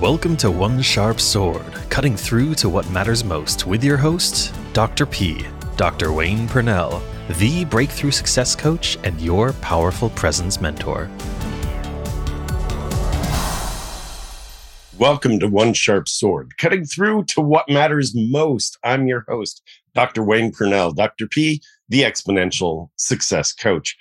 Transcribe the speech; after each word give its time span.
Welcome 0.00 0.36
to 0.36 0.50
One 0.52 0.80
Sharp 0.80 1.18
Sword, 1.18 1.72
cutting 1.90 2.16
through 2.16 2.54
to 2.56 2.68
what 2.68 2.88
matters 2.88 3.24
most 3.24 3.66
with 3.66 3.82
your 3.82 3.96
host, 3.96 4.54
Dr. 4.72 5.04
P, 5.06 5.44
Dr. 5.76 6.12
Wayne 6.12 6.46
Pernell, 6.46 7.02
the 7.38 7.64
breakthrough 7.64 8.12
success 8.12 8.54
coach 8.54 8.96
and 9.02 9.20
your 9.20 9.54
powerful 9.54 10.10
presence 10.10 10.60
mentor. 10.60 11.10
Welcome 14.96 15.40
to 15.40 15.48
One 15.48 15.72
Sharp 15.72 16.06
Sword, 16.06 16.56
cutting 16.58 16.84
through 16.84 17.24
to 17.24 17.40
what 17.40 17.68
matters 17.68 18.14
most. 18.14 18.78
I'm 18.84 19.08
your 19.08 19.24
host, 19.26 19.64
Dr. 19.96 20.22
Wayne 20.22 20.52
Pernell, 20.52 20.94
Dr. 20.94 21.26
P, 21.26 21.60
the 21.88 22.02
exponential 22.02 22.90
success 22.94 23.52
coach. 23.52 23.96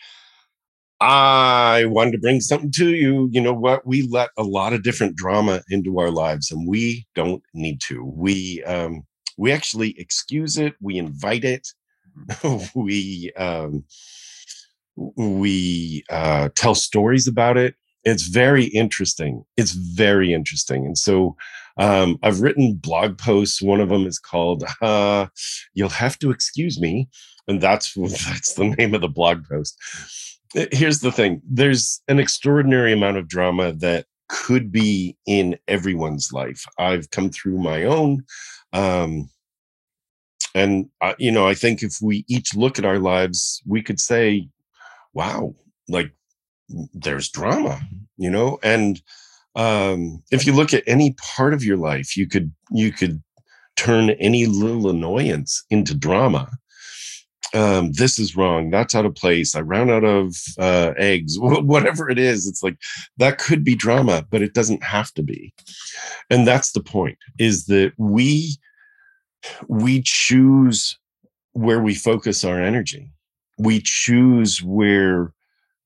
I 1.00 1.86
wanted 1.86 2.14
to 2.14 2.18
bring 2.18 2.42
something 2.42 2.72
to 2.72 2.90
you. 2.90 3.30
You 3.32 3.42
know 3.42 3.54
what? 3.54 3.86
We 3.86 4.02
let 4.04 4.30
a 4.38 4.44
lot 4.44 4.74
of 4.74 4.84
different 4.84 5.16
drama 5.16 5.62
into 5.70 6.00
our 6.00 6.10
lives, 6.10 6.52
and 6.52 6.68
we 6.68 7.06
don't 7.14 7.44
need 7.54 7.82
to. 7.82 8.04
We 8.04 8.64
um, 8.64 9.04
we 9.38 9.52
actually 9.52 10.00
excuse 10.00 10.58
it. 10.58 10.74
We 10.82 10.98
invite 10.98 11.44
it. 11.44 11.68
we 12.76 13.32
um, 13.38 13.84
we 14.96 16.04
uh, 16.10 16.50
tell 16.56 16.74
stories 16.74 17.28
about 17.28 17.58
it. 17.58 17.76
It's 18.04 18.24
very 18.24 18.66
interesting. 18.66 19.44
It's 19.56 19.74
very 19.74 20.34
interesting, 20.34 20.86
and 20.86 20.98
so 20.98 21.36
um, 21.78 22.18
I've 22.24 22.42
written 22.42 22.74
blog 22.74 23.20
posts. 23.20 23.62
One 23.62 23.82
of 23.82 23.90
them 23.90 24.08
is 24.08 24.18
called 24.18 24.64
uh, 24.82 25.28
"You'll 25.76 25.90
Have 25.90 26.18
to 26.20 26.32
Excuse 26.32 26.80
Me," 26.80 27.08
and 27.48 27.62
that's 27.62 27.94
that's 28.26 28.56
the 28.56 28.74
name 28.80 28.96
of 28.96 29.02
the 29.02 29.10
blog 29.10 29.48
post 29.48 29.78
here's 30.54 31.00
the 31.00 31.12
thing. 31.12 31.42
There's 31.48 32.02
an 32.08 32.20
extraordinary 32.20 32.94
amount 32.94 33.18
of 33.18 33.28
drama 33.28 33.74
that 33.74 34.06
could 34.30 34.72
be 34.72 35.18
in 35.26 35.58
everyone's 35.68 36.32
life. 36.34 36.66
I've 36.78 37.10
come 37.12 37.30
through 37.30 37.58
my 37.60 37.84
own 37.84 38.24
um 38.74 39.30
and 40.54 40.90
uh, 41.02 41.14
you 41.18 41.32
know 41.32 41.48
i 41.48 41.54
think 41.54 41.82
if 41.82 41.98
we 42.02 42.26
each 42.28 42.56
look 42.56 42.78
at 42.78 42.86
our 42.86 43.00
lives 43.00 43.62
we 43.66 43.82
could 43.82 44.00
say 44.00 44.48
wow 45.14 45.56
like 45.88 46.12
there's 46.94 47.30
drama 47.30 47.80
you 48.18 48.30
know? 48.30 48.58
And 48.64 49.02
um 49.56 50.22
if 50.32 50.46
you 50.46 50.54
look 50.54 50.74
at 50.74 50.84
any 50.88 51.14
part 51.14 51.54
of 51.54 51.64
your 51.64 51.78
life 51.78 52.18
you 52.18 52.28
could 52.28 52.52
you 52.72 52.92
could 52.92 53.22
turn 53.76 54.10
any 54.12 54.48
little 54.48 54.90
annoyance 54.90 55.64
into 55.70 55.96
drama 55.96 56.50
um, 57.54 57.92
this 57.94 58.20
is 58.20 58.36
wrong. 58.36 58.70
That's 58.70 58.96
out 58.96 59.06
of 59.06 59.16
place. 59.16 59.56
I 59.56 59.62
ran 59.62 59.90
out 59.90 60.04
of 60.04 60.36
uh, 60.58 60.94
eggs. 60.98 61.38
Whatever 61.40 62.10
it 62.10 62.20
is, 62.20 62.48
it's 62.48 62.64
like 62.64 62.78
that 63.18 63.38
could 63.38 63.64
be 63.64 63.76
drama, 63.76 64.26
but 64.30 64.42
it 64.42 64.54
doesn't 64.54 64.84
have 64.84 65.14
to 65.14 65.24
be. 65.24 65.54
And 66.30 66.48
that's 66.48 66.72
the 66.72 66.84
point: 66.84 67.18
is 67.38 67.66
that 67.66 67.94
we 67.98 68.58
we 69.68 70.02
choose 70.04 70.98
where 71.54 71.82
we 71.82 71.96
focus 71.96 72.44
our 72.44 72.62
energy. 72.62 73.12
We 73.58 73.82
choose 73.82 74.62
where 74.62 75.34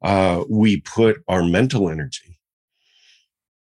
uh, 0.01 0.43
we 0.49 0.81
put 0.81 1.23
our 1.27 1.43
mental 1.43 1.89
energy, 1.89 2.39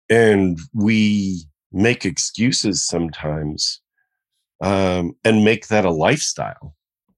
and 0.09 0.59
we 0.73 1.45
make 1.71 2.05
excuses 2.05 2.83
sometimes, 2.83 3.81
um, 4.61 5.15
and 5.25 5.45
make 5.45 5.69
that 5.69 5.85
a 5.85 5.91
lifestyle 5.91 6.75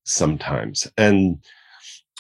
sometimes. 0.07 0.87
And 0.97 1.39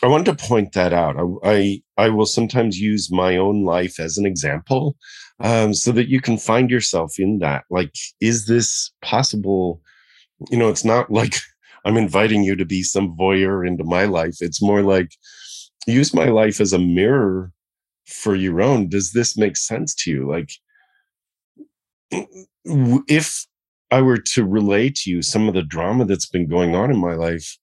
I 0.02 0.08
wanted 0.08 0.36
to 0.36 0.46
point 0.46 0.72
that 0.72 0.92
out. 0.92 1.16
I, 1.16 1.50
I, 1.50 1.82
I 1.96 2.08
will 2.10 2.26
sometimes 2.26 2.78
use 2.78 3.10
my 3.10 3.36
own 3.36 3.64
life 3.64 3.98
as 3.98 4.18
an 4.18 4.26
example 4.26 4.96
um, 5.40 5.72
so 5.72 5.90
that 5.92 6.08
you 6.08 6.20
can 6.20 6.36
find 6.36 6.70
yourself 6.70 7.18
in 7.18 7.38
that. 7.38 7.64
Like, 7.70 7.94
is 8.20 8.46
this 8.46 8.92
possible? 9.00 9.80
You 10.50 10.58
know, 10.58 10.68
it's 10.68 10.84
not 10.84 11.10
like 11.20 11.36
I'm 11.84 11.96
inviting 11.96 12.42
you 12.42 12.56
to 12.56 12.64
be 12.64 12.82
some 12.82 13.16
voyeur 13.16 13.66
into 13.66 13.84
my 13.84 14.04
life. 14.04 14.36
It's 14.40 14.60
more 14.60 14.82
like 14.82 15.12
use 15.86 16.12
my 16.12 16.26
life 16.26 16.60
as 16.60 16.72
a 16.72 16.78
mirror 16.78 17.52
for 18.06 18.34
your 18.34 18.60
own. 18.60 18.88
Does 18.88 19.12
this 19.12 19.36
make 19.36 19.56
sense 19.56 19.94
to 19.94 20.10
you? 20.10 20.28
Like, 20.28 20.50
if 23.08 23.46
I 23.90 24.02
were 24.02 24.18
to 24.18 24.44
relate 24.44 24.96
to 24.96 25.10
you 25.10 25.22
some 25.22 25.48
of 25.48 25.54
the 25.54 25.62
drama 25.62 26.04
that's 26.04 26.28
been 26.28 26.48
going 26.48 26.74
on 26.74 26.90
in 26.90 26.98
my 26.98 27.14
life, 27.14 27.56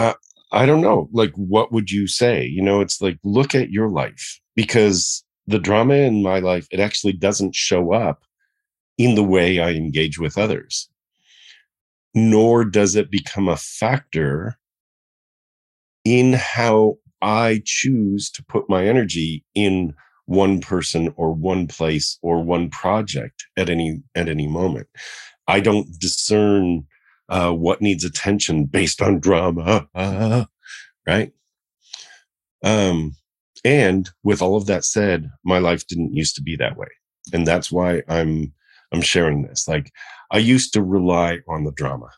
uh, 0.00 0.14
I 0.52 0.66
don't 0.66 0.80
know. 0.80 1.08
Like, 1.12 1.32
what 1.34 1.72
would 1.72 1.90
you 1.90 2.06
say? 2.06 2.44
You 2.46 2.62
know, 2.62 2.80
it's 2.80 3.00
like, 3.00 3.18
look 3.22 3.54
at 3.54 3.70
your 3.70 3.88
life 3.88 4.40
because 4.56 5.22
the 5.46 5.58
drama 5.58 5.94
in 5.94 6.22
my 6.22 6.38
life, 6.38 6.66
it 6.70 6.80
actually 6.80 7.12
doesn't 7.12 7.54
show 7.54 7.92
up 7.92 8.22
in 8.96 9.14
the 9.14 9.22
way 9.22 9.60
I 9.60 9.72
engage 9.72 10.18
with 10.18 10.38
others, 10.38 10.88
nor 12.14 12.64
does 12.64 12.96
it 12.96 13.10
become 13.10 13.48
a 13.48 13.56
factor 13.56 14.58
in 16.04 16.32
how 16.32 16.96
I 17.20 17.62
choose 17.64 18.30
to 18.30 18.44
put 18.44 18.70
my 18.70 18.86
energy 18.86 19.44
in 19.54 19.92
one 20.24 20.60
person 20.60 21.12
or 21.16 21.32
one 21.32 21.66
place 21.66 22.18
or 22.22 22.42
one 22.42 22.70
project 22.70 23.44
at 23.58 23.68
any 23.68 24.00
at 24.14 24.28
any 24.28 24.46
moment. 24.46 24.86
I 25.46 25.60
don't 25.60 25.86
discern 25.98 26.86
uh, 27.30 27.52
what 27.52 27.80
needs 27.80 28.04
attention 28.04 28.64
based 28.64 29.00
on 29.00 29.20
drama, 29.20 29.88
uh, 29.94 30.44
right? 31.06 31.32
Um, 32.64 33.16
and 33.64 34.10
with 34.22 34.42
all 34.42 34.56
of 34.56 34.66
that 34.66 34.84
said, 34.84 35.30
my 35.44 35.58
life 35.58 35.86
didn't 35.86 36.14
used 36.14 36.34
to 36.36 36.42
be 36.42 36.56
that 36.56 36.76
way, 36.76 36.88
and 37.32 37.46
that's 37.46 37.70
why 37.70 38.02
I'm 38.08 38.52
I'm 38.92 39.00
sharing 39.02 39.42
this. 39.42 39.68
Like 39.68 39.92
I 40.32 40.38
used 40.38 40.72
to 40.74 40.82
rely 40.82 41.38
on 41.48 41.64
the 41.64 41.72
drama. 41.72 42.10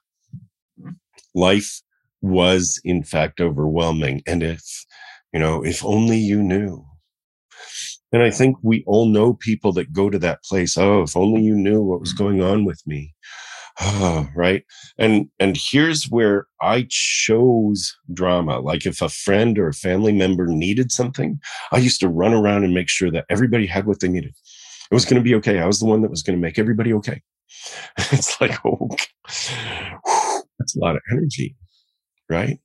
Life 1.35 1.83
was 2.23 2.81
in 2.85 3.03
fact 3.03 3.41
overwhelming, 3.41 4.23
and 4.27 4.43
if 4.43 4.65
you 5.33 5.41
know, 5.41 5.63
if 5.65 5.85
only 5.85 6.19
you 6.19 6.43
knew. 6.43 6.87
And 8.15 8.23
I 8.23 8.31
think 8.31 8.57
we 8.63 8.85
all 8.87 9.07
know 9.07 9.33
people 9.33 9.73
that 9.73 9.93
go 9.93 10.11
to 10.11 10.19
that 10.19 10.45
place. 10.45 10.77
Oh, 10.77 11.03
if 11.03 11.17
only 11.17 11.43
you 11.43 11.55
knew 11.55 11.83
what 11.83 12.01
was 12.01 12.13
going 12.13 12.43
on 12.43 12.67
with 12.67 12.83
me 12.87 13.15
right? 14.35 14.65
And 14.99 15.29
and 15.39 15.57
here's 15.57 16.05
where 16.05 16.47
i 16.61 16.87
chose 16.91 17.97
drama 18.13 18.61
like 18.61 18.87
if 18.87 19.01
a 19.03 19.09
friend 19.09 19.59
or 19.59 19.69
a 19.69 19.73
family 19.73 20.13
member 20.13 20.47
needed 20.47 20.93
something 20.93 21.41
i 21.73 21.79
used 21.79 22.01
to 22.01 22.09
run 22.09 22.33
around 22.35 22.65
and 22.65 22.75
make 22.75 22.89
sure 22.89 23.11
that 23.11 23.25
everybody 23.31 23.67
had 23.67 23.87
what 23.87 24.01
they 24.01 24.09
needed. 24.09 24.35
It 24.91 24.95
was 24.95 25.05
going 25.07 25.21
to 25.21 25.25
be 25.25 25.35
okay. 25.37 25.59
I 25.59 25.67
was 25.67 25.81
the 25.81 25.87
one 25.87 26.03
that 26.03 26.11
was 26.11 26.23
going 26.23 26.37
to 26.37 26.43
make 26.43 26.59
everybody 26.59 26.93
okay. 26.95 27.23
It's 28.13 28.41
like 28.41 28.59
oh 28.67 28.89
that's 30.59 30.77
a 30.77 30.81
lot 30.81 30.97
of 30.97 31.03
energy 31.11 31.57
right? 32.31 32.59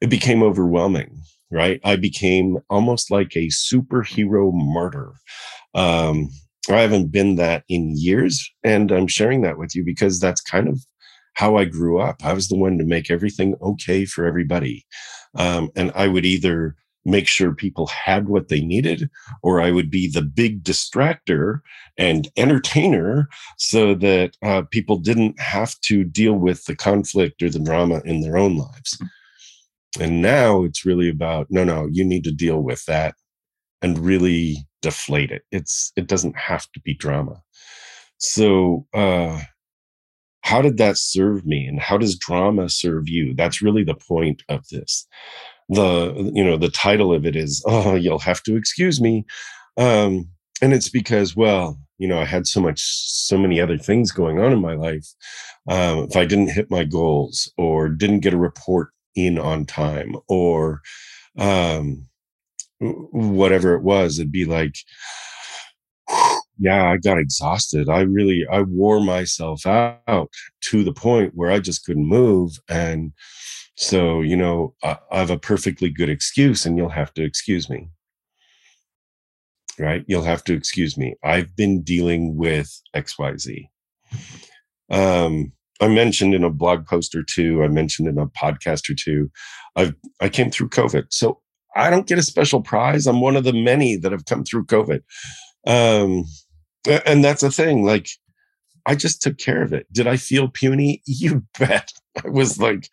It 0.00 0.10
became 0.10 0.42
overwhelming 0.42 1.22
right? 1.50 1.80
I 1.84 1.96
became 1.96 2.58
almost 2.68 3.10
like 3.10 3.34
a 3.36 3.48
superhero 3.48 4.50
martyr. 4.52 5.12
Um 5.74 6.28
I 6.74 6.82
haven't 6.82 7.12
been 7.12 7.36
that 7.36 7.64
in 7.68 7.96
years. 7.96 8.50
And 8.64 8.90
I'm 8.92 9.06
sharing 9.06 9.42
that 9.42 9.58
with 9.58 9.74
you 9.74 9.84
because 9.84 10.20
that's 10.20 10.40
kind 10.40 10.68
of 10.68 10.80
how 11.34 11.56
I 11.56 11.64
grew 11.64 12.00
up. 12.00 12.24
I 12.24 12.32
was 12.32 12.48
the 12.48 12.56
one 12.56 12.78
to 12.78 12.84
make 12.84 13.10
everything 13.10 13.54
okay 13.62 14.04
for 14.04 14.26
everybody. 14.26 14.84
Um, 15.36 15.70
and 15.76 15.92
I 15.94 16.08
would 16.08 16.24
either 16.24 16.74
make 17.04 17.26
sure 17.26 17.54
people 17.54 17.86
had 17.86 18.28
what 18.28 18.48
they 18.48 18.60
needed, 18.60 19.08
or 19.42 19.60
I 19.60 19.70
would 19.70 19.90
be 19.90 20.10
the 20.10 20.22
big 20.22 20.62
distractor 20.62 21.60
and 21.96 22.28
entertainer 22.36 23.28
so 23.56 23.94
that 23.94 24.36
uh, 24.42 24.62
people 24.70 24.98
didn't 24.98 25.40
have 25.40 25.78
to 25.82 26.04
deal 26.04 26.34
with 26.34 26.64
the 26.64 26.76
conflict 26.76 27.42
or 27.42 27.50
the 27.50 27.60
drama 27.60 28.02
in 28.04 28.20
their 28.20 28.36
own 28.36 28.56
lives. 28.56 28.98
And 29.98 30.20
now 30.20 30.64
it's 30.64 30.84
really 30.84 31.08
about 31.08 31.46
no, 31.50 31.64
no, 31.64 31.88
you 31.90 32.04
need 32.04 32.24
to 32.24 32.32
deal 32.32 32.62
with 32.62 32.84
that 32.86 33.14
and 33.80 33.98
really 33.98 34.67
deflate 34.82 35.30
it. 35.30 35.42
It's 35.50 35.92
it 35.96 36.06
doesn't 36.06 36.36
have 36.36 36.66
to 36.72 36.80
be 36.80 36.94
drama. 36.94 37.42
So 38.18 38.86
uh 38.94 39.40
how 40.42 40.62
did 40.62 40.78
that 40.78 40.96
serve 40.96 41.44
me 41.44 41.66
and 41.66 41.78
how 41.80 41.98
does 41.98 42.16
drama 42.18 42.68
serve 42.68 43.08
you? 43.08 43.34
That's 43.34 43.60
really 43.60 43.84
the 43.84 43.94
point 43.94 44.42
of 44.48 44.66
this. 44.70 45.06
The 45.68 46.30
you 46.34 46.44
know, 46.44 46.56
the 46.56 46.70
title 46.70 47.12
of 47.12 47.26
it 47.26 47.36
is 47.36 47.62
oh, 47.68 47.94
you'll 47.94 48.18
have 48.20 48.42
to 48.44 48.56
excuse 48.56 49.00
me. 49.00 49.24
Um 49.76 50.28
and 50.62 50.72
it's 50.74 50.88
because 50.88 51.36
well, 51.36 51.78
you 51.98 52.08
know, 52.08 52.18
I 52.20 52.24
had 52.24 52.46
so 52.46 52.60
much 52.60 52.80
so 52.82 53.38
many 53.38 53.60
other 53.60 53.78
things 53.78 54.12
going 54.12 54.38
on 54.40 54.52
in 54.52 54.60
my 54.60 54.74
life. 54.74 55.06
Um 55.68 56.00
if 56.10 56.16
I 56.16 56.24
didn't 56.24 56.52
hit 56.52 56.70
my 56.70 56.84
goals 56.84 57.52
or 57.58 57.88
didn't 57.88 58.20
get 58.20 58.34
a 58.34 58.38
report 58.38 58.90
in 59.16 59.38
on 59.38 59.66
time 59.66 60.14
or 60.28 60.80
um 61.38 62.06
whatever 62.80 63.74
it 63.74 63.82
was, 63.82 64.18
it'd 64.18 64.32
be 64.32 64.44
like, 64.44 64.76
yeah, 66.58 66.90
I 66.90 66.96
got 66.96 67.18
exhausted. 67.18 67.88
I 67.88 68.00
really, 68.00 68.46
I 68.50 68.62
wore 68.62 69.00
myself 69.00 69.66
out 69.66 70.30
to 70.62 70.84
the 70.84 70.92
point 70.92 71.32
where 71.34 71.50
I 71.50 71.60
just 71.60 71.84
couldn't 71.84 72.06
move. 72.06 72.58
And 72.68 73.12
so, 73.76 74.22
you 74.22 74.36
know, 74.36 74.74
I, 74.82 74.98
have 75.12 75.30
a 75.30 75.38
perfectly 75.38 75.90
good 75.90 76.08
excuse 76.10 76.66
and 76.66 76.76
you'll 76.76 76.88
have 76.88 77.14
to 77.14 77.22
excuse 77.22 77.70
me. 77.70 77.88
right? 79.78 80.04
You'll 80.08 80.22
have 80.22 80.44
to 80.44 80.54
excuse 80.54 80.96
me. 80.96 81.14
I've 81.22 81.54
been 81.56 81.82
dealing 81.82 82.36
with 82.36 82.80
XYZ. 82.96 83.68
Um, 84.90 85.52
I 85.80 85.88
mentioned 85.88 86.34
in 86.34 86.44
a 86.44 86.50
blog 86.50 86.86
post 86.86 87.14
or 87.14 87.22
two, 87.22 87.62
I 87.62 87.68
mentioned 87.68 88.08
in 88.08 88.18
a 88.18 88.26
podcast 88.26 88.90
or 88.90 88.94
two, 88.94 89.30
I've 89.76 89.94
I 90.20 90.28
came 90.28 90.50
through 90.50 90.70
COVID. 90.70 91.06
So 91.10 91.40
I 91.78 91.90
don't 91.90 92.06
get 92.06 92.18
a 92.18 92.22
special 92.22 92.60
prize. 92.60 93.06
I'm 93.06 93.20
one 93.20 93.36
of 93.36 93.44
the 93.44 93.52
many 93.52 93.96
that 93.96 94.12
have 94.12 94.26
come 94.26 94.44
through 94.44 94.66
COVID. 94.66 95.02
Um, 95.66 96.24
and 97.06 97.24
that's 97.24 97.42
the 97.42 97.50
thing. 97.50 97.84
Like, 97.84 98.08
I 98.84 98.94
just 98.94 99.22
took 99.22 99.38
care 99.38 99.62
of 99.62 99.72
it. 99.72 99.86
Did 99.92 100.06
I 100.06 100.16
feel 100.16 100.48
puny? 100.48 101.02
You 101.06 101.44
bet. 101.58 101.92
I 102.24 102.28
was 102.28 102.58
like, 102.58 102.88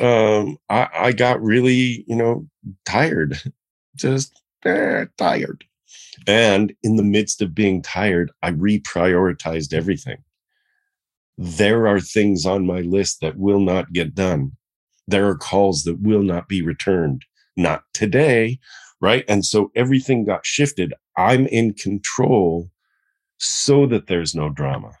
um, 0.00 0.58
I, 0.68 0.88
I 0.92 1.12
got 1.12 1.42
really, 1.42 2.04
you 2.06 2.16
know, 2.16 2.46
tired, 2.84 3.40
just 3.94 4.42
eh, 4.64 5.06
tired. 5.16 5.64
And 6.26 6.74
in 6.82 6.96
the 6.96 7.02
midst 7.02 7.40
of 7.40 7.54
being 7.54 7.82
tired, 7.82 8.30
I 8.42 8.50
reprioritized 8.50 9.72
everything. 9.72 10.18
There 11.38 11.86
are 11.86 12.00
things 12.00 12.44
on 12.44 12.66
my 12.66 12.80
list 12.80 13.20
that 13.20 13.38
will 13.38 13.60
not 13.60 13.92
get 13.92 14.14
done. 14.14 14.52
There 15.06 15.28
are 15.28 15.36
calls 15.36 15.84
that 15.84 16.00
will 16.00 16.22
not 16.22 16.48
be 16.48 16.62
returned. 16.62 17.24
Not 17.56 17.82
today, 17.94 18.58
right? 19.00 19.24
And 19.28 19.44
so 19.44 19.70
everything 19.74 20.24
got 20.24 20.44
shifted. 20.44 20.94
I'm 21.16 21.46
in 21.46 21.74
control 21.74 22.70
so 23.38 23.86
that 23.86 24.06
there's 24.06 24.34
no 24.34 24.48
drama. 24.48 24.92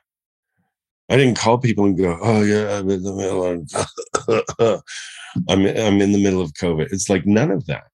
I 1.08 1.16
didn't 1.16 1.38
call 1.38 1.58
people 1.58 1.84
and 1.84 1.96
go, 1.96 2.18
"Oh 2.20 2.42
yeah, 2.42 2.78
I'm 2.78 2.90
in 2.90 3.02
the 3.02 3.14
middle 3.14 3.44
of 3.44 4.82
I'm 5.48 5.66
I'm 5.66 6.00
in 6.00 6.12
the 6.12 6.22
middle 6.22 6.42
of 6.42 6.52
COVID." 6.54 6.92
It's 6.92 7.08
like 7.08 7.26
none 7.26 7.50
of 7.50 7.66
that, 7.66 7.84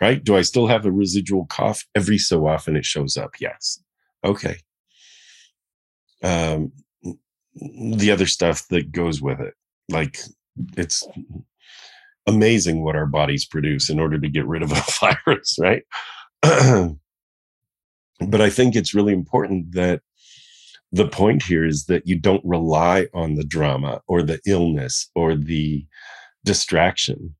right? 0.00 0.22
Do 0.22 0.36
I 0.36 0.42
still 0.42 0.68
have 0.68 0.86
a 0.86 0.92
residual 0.92 1.46
cough? 1.46 1.84
Every 1.96 2.18
so 2.18 2.46
often 2.46 2.76
it 2.76 2.84
shows 2.84 3.16
up. 3.16 3.32
Yes. 3.40 3.82
Okay. 4.24 4.58
Um, 6.22 6.70
the 7.54 8.12
other 8.12 8.26
stuff 8.26 8.68
that 8.68 8.92
goes 8.92 9.20
with 9.20 9.40
it, 9.40 9.54
like 9.88 10.20
it's 10.76 11.04
amazing 12.26 12.84
what 12.84 12.96
our 12.96 13.06
bodies 13.06 13.44
produce 13.44 13.90
in 13.90 13.98
order 13.98 14.18
to 14.18 14.28
get 14.28 14.46
rid 14.46 14.62
of 14.62 14.72
a 14.72 14.84
virus, 15.26 15.58
right? 15.60 15.82
but 16.42 18.40
I 18.40 18.50
think 18.50 18.74
it's 18.74 18.94
really 18.94 19.12
important 19.12 19.72
that 19.72 20.02
the 20.92 21.08
point 21.08 21.42
here 21.42 21.64
is 21.64 21.86
that 21.86 22.06
you 22.06 22.18
don't 22.18 22.44
rely 22.44 23.06
on 23.14 23.34
the 23.34 23.44
drama 23.44 24.02
or 24.06 24.22
the 24.22 24.40
illness 24.46 25.10
or 25.14 25.34
the 25.34 25.86
distraction. 26.44 27.34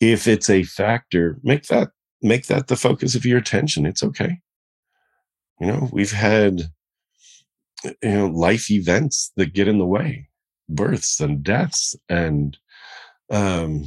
If 0.00 0.26
it's 0.26 0.50
a 0.50 0.64
factor 0.64 1.38
make 1.44 1.66
that 1.68 1.90
make 2.22 2.46
that 2.46 2.68
the 2.68 2.76
focus 2.76 3.14
of 3.14 3.26
your 3.26 3.38
attention. 3.38 3.86
It's 3.86 4.02
okay. 4.02 4.40
You 5.60 5.66
know 5.68 5.88
we've 5.92 6.12
had 6.12 6.62
you 7.84 7.94
know 8.02 8.26
life 8.26 8.70
events 8.70 9.32
that 9.36 9.54
get 9.54 9.68
in 9.68 9.78
the 9.78 9.86
way 9.86 10.28
births 10.68 11.20
and 11.20 11.42
deaths 11.42 11.96
and 12.08 12.56
um 13.32 13.84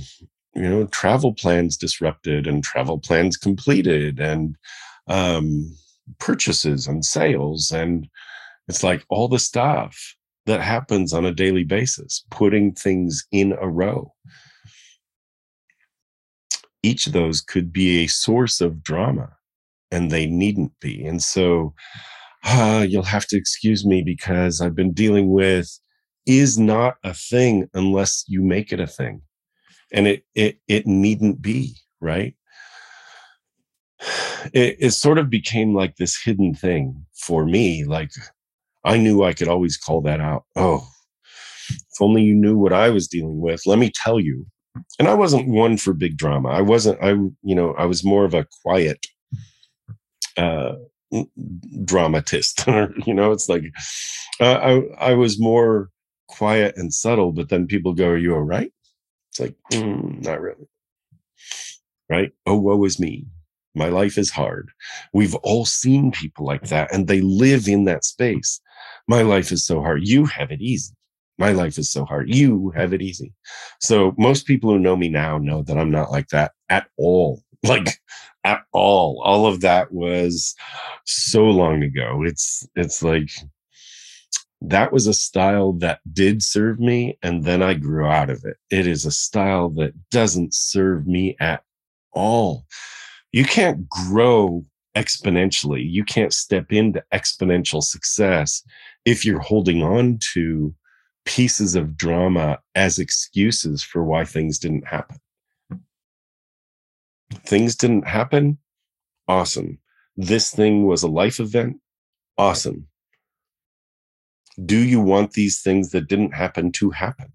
you 0.56 0.70
know 0.70 0.86
travel 0.88 1.34
plans 1.34 1.78
disrupted 1.78 2.48
and 2.48 2.64
travel 2.64 3.00
plans 3.00 3.38
completed 3.38 4.20
and 4.20 4.56
um 5.08 5.76
purchases 6.20 6.88
and 6.88 7.04
sales. 7.04 7.72
And 7.72 8.08
it's 8.68 8.84
like 8.84 9.04
all 9.10 9.28
the 9.28 9.40
stuff 9.40 10.16
that 10.46 10.62
happens 10.62 11.14
on 11.14 11.26
a 11.26 11.34
daily 11.34 11.64
basis 11.64 12.24
putting 12.30 12.74
things 12.74 13.26
in 13.32 13.54
a 13.54 13.68
row. 13.68 14.14
Each 16.84 17.08
of 17.08 17.14
those 17.14 17.42
could 17.42 17.74
be 17.74 18.04
a 18.04 18.08
source 18.08 18.62
of 18.62 18.84
drama 18.84 19.30
and 19.92 20.12
they 20.12 20.28
needn't 20.28 20.74
be. 20.80 21.04
And 21.04 21.22
so 21.22 21.74
uh, 22.46 22.86
you'll 22.88 23.04
have 23.04 23.26
to 23.26 23.38
excuse 23.38 23.86
me 23.86 24.04
because 24.04 24.62
i've 24.62 24.76
been 24.76 24.94
dealing 24.94 25.32
with 25.32 25.80
is 26.28 26.58
not 26.58 26.96
a 27.04 27.14
thing 27.14 27.68
unless 27.74 28.24
you 28.28 28.42
make 28.42 28.72
it 28.72 28.80
a 28.80 28.88
thing 28.88 29.22
and 29.92 30.08
it 30.08 30.26
it 30.36 30.60
it 30.68 30.86
needn't 30.88 31.42
be 31.42 31.76
right 32.02 32.36
it, 34.54 34.78
it 34.80 34.92
sort 34.92 35.18
of 35.18 35.30
became 35.30 35.74
like 35.74 35.96
this 35.96 36.22
hidden 36.22 36.54
thing 36.54 37.06
for 37.14 37.46
me. 37.46 37.86
Like 37.86 38.12
I 38.84 38.98
knew 38.98 39.24
I 39.24 39.34
could 39.34 39.48
always 39.48 39.78
call 39.78 40.02
that 40.02 40.20
out. 40.20 40.46
Oh, 40.56 40.88
if 41.70 42.02
only 42.02 42.24
you 42.24 42.36
knew 42.36 42.58
what 42.58 42.74
I 42.74 42.90
was 42.90 43.08
dealing 43.08 43.40
with. 43.40 43.66
Let 43.66 43.80
me 43.80 43.92
tell 43.94 44.20
you. 44.20 44.46
And 45.00 45.08
I 45.08 45.14
wasn't 45.14 45.48
one 45.48 45.78
for 45.78 45.94
big 45.94 46.18
drama. 46.18 46.50
I 46.50 46.62
wasn't, 46.62 47.02
I, 47.02 47.12
you 47.12 47.56
know, 47.56 47.74
I 47.78 47.86
was 47.86 48.04
more 48.04 48.26
of 48.26 48.34
a 48.34 48.46
quiet 48.62 49.06
uh, 50.36 50.74
dramatist. 51.86 52.68
you 53.06 53.14
know, 53.14 53.32
it's 53.32 53.48
like 53.48 53.64
uh, 54.42 54.82
I, 55.00 55.12
I 55.12 55.14
was 55.14 55.40
more 55.40 55.90
quiet 56.28 56.76
and 56.76 56.94
subtle, 56.94 57.32
but 57.32 57.48
then 57.50 57.68
people 57.68 57.94
go, 57.94 58.10
Are 58.10 58.18
you 58.18 58.36
all 58.36 58.42
right? 58.42 58.72
It's 59.36 59.40
like, 59.42 59.56
mm, 59.74 60.24
not 60.24 60.40
really. 60.40 60.68
Right? 62.10 62.32
Oh, 62.46 62.56
woe 62.56 62.86
is 62.86 63.00
me. 63.00 63.26
My 63.74 63.90
life 63.90 64.18
is 64.18 64.30
hard. 64.30 64.72
We've 65.12 65.36
all 65.36 65.66
seen 65.66 66.12
people 66.12 66.46
like 66.46 66.68
that 66.70 66.94
and 66.94 67.08
they 67.08 67.20
live 67.20 67.68
in 67.68 67.84
that 67.86 68.06
space. 68.06 68.62
My 69.10 69.24
life 69.24 69.52
is 69.52 69.66
so 69.66 69.82
hard. 69.82 70.08
You 70.08 70.26
have 70.28 70.52
it 70.52 70.62
easy. 70.62 70.94
My 71.38 71.52
life 71.52 71.78
is 71.78 71.92
so 71.92 72.06
hard. 72.06 72.34
You 72.34 72.72
have 72.78 72.94
it 72.94 73.02
easy. 73.02 73.34
So 73.82 74.16
most 74.18 74.48
people 74.48 74.72
who 74.72 74.80
know 74.80 74.96
me 74.96 75.10
now 75.10 75.38
know 75.38 75.64
that 75.64 75.78
I'm 75.78 75.92
not 75.92 76.12
like 76.12 76.30
that 76.30 76.54
at 76.70 76.88
all. 76.98 77.42
Like 77.64 78.00
at 78.44 78.62
all. 78.74 79.24
All 79.26 79.48
of 79.48 79.62
that 79.62 79.92
was 79.92 80.54
so 81.06 81.46
long 81.46 81.82
ago. 81.82 82.22
It's 82.24 82.68
it's 82.76 83.02
like 83.02 83.32
that 84.70 84.92
was 84.92 85.08
a 85.08 85.14
style 85.14 85.74
that 85.74 86.00
did 86.14 86.44
serve 86.44 86.80
me 86.80 87.18
and 87.24 87.44
then 87.44 87.62
I 87.62 87.74
grew 87.74 88.06
out 88.06 88.30
of 88.30 88.44
it. 88.46 88.58
It 88.70 88.88
is 88.88 89.06
a 89.06 89.12
style 89.12 89.70
that 89.72 89.94
doesn't 90.10 90.54
serve 90.54 91.08
me 91.08 91.36
at 91.40 91.64
all 92.14 92.66
you 93.36 93.44
can't 93.44 93.90
grow 93.90 94.64
exponentially. 94.96 95.84
You 95.86 96.06
can't 96.06 96.34
step 96.34 96.72
into 96.72 97.04
exponential 97.14 97.84
success 97.84 98.64
if 99.04 99.26
you're 99.26 99.42
holding 99.42 99.84
on 99.84 100.20
to 100.34 100.74
pieces 101.26 101.76
of 101.76 101.98
drama 101.98 102.60
as 102.76 102.98
excuses 102.98 103.84
for 103.84 104.06
why 104.06 104.24
things 104.24 104.58
didn't 104.58 104.88
happen. 104.88 105.18
Things 107.46 107.76
didn't 107.76 108.08
happen. 108.08 108.58
Awesome. 109.28 109.80
This 110.16 110.52
thing 110.52 110.86
was 110.86 111.04
a 111.04 111.10
life 111.10 111.42
event. 111.42 111.82
Awesome. 112.38 112.88
Do 114.64 114.78
you 114.78 115.02
want 115.02 115.34
these 115.34 115.62
things 115.62 115.92
that 115.92 116.08
didn't 116.08 116.34
happen 116.34 116.72
to 116.74 116.92
happen? 116.92 117.34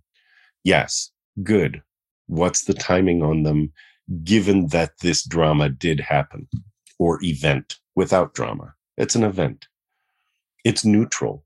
Yes. 0.64 1.10
Good. 1.42 1.82
What's 2.26 2.64
the 2.64 2.74
timing 2.74 3.22
on 3.22 3.42
them? 3.42 3.72
given 4.24 4.68
that 4.68 4.98
this 5.00 5.24
drama 5.24 5.68
did 5.68 6.00
happen 6.00 6.48
or 6.98 7.22
event 7.22 7.78
without 7.94 8.34
drama. 8.34 8.74
It's 8.96 9.14
an 9.14 9.24
event, 9.24 9.66
it's 10.64 10.84
neutral. 10.84 11.44